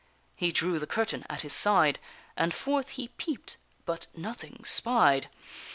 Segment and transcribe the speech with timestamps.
[0.35, 1.99] He drew the curtain at his side,
[2.35, 5.29] And forth he peep'd, but nothing spied.